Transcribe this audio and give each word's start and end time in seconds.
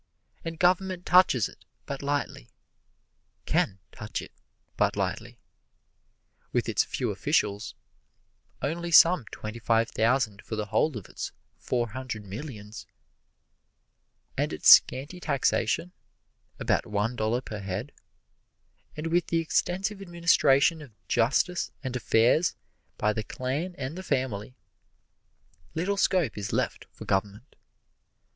And 0.43 0.57
Government 0.57 1.05
touches 1.05 1.47
it 1.47 1.63
but 1.85 2.01
lightly 2.01 2.49
can 3.45 3.77
touch 3.91 4.19
it 4.19 4.31
but 4.75 4.95
lightly. 4.95 5.37
With 6.51 6.67
its 6.67 6.83
few 6.83 7.11
officials 7.11 7.75
(only 8.63 8.89
some 8.89 9.25
twenty 9.31 9.59
five 9.59 9.89
thousand 9.91 10.41
for 10.41 10.55
the 10.55 10.65
whole 10.65 10.97
of 10.97 11.05
its 11.07 11.31
four 11.59 11.89
hundred 11.89 12.25
millions), 12.25 12.87
and 14.35 14.51
its 14.51 14.69
scanty 14.69 15.19
taxation 15.19 15.91
(about 16.57 16.87
one 16.87 17.15
dollar 17.15 17.39
per 17.41 17.59
head), 17.59 17.91
and 18.97 19.05
with 19.05 19.27
the 19.27 19.37
extensive 19.37 20.01
administration 20.01 20.81
of 20.81 20.95
justice 21.07 21.69
and 21.83 21.95
affairs 21.95 22.55
by 22.97 23.13
the 23.13 23.21
clan 23.21 23.75
and 23.77 23.95
the 23.95 24.01
family 24.01 24.55
little 25.75 25.95
scope 25.95 26.39
is 26.39 26.51
left 26.51 26.87
for 26.91 27.05
government. 27.05 27.55